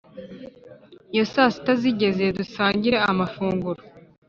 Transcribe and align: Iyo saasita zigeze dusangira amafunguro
Iyo 1.13 1.23
saasita 1.33 1.71
zigeze 1.81 2.23
dusangira 2.37 2.97
amafunguro 3.11 3.81